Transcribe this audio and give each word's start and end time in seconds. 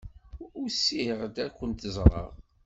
Usiɣ-d 0.61 1.35
ad 1.45 1.51
kent-ẓreɣ. 1.57 2.31